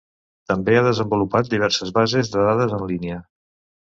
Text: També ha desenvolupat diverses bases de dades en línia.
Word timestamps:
També 0.51 0.77
ha 0.77 0.85
desenvolupat 0.85 1.51
diverses 1.51 1.91
bases 1.97 2.31
de 2.37 2.47
dades 2.47 2.73
en 2.79 2.87
línia. 2.93 3.19